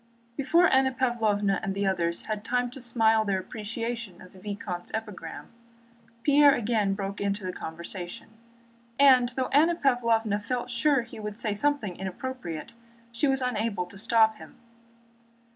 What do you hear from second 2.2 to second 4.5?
had time to smile their appreciation of the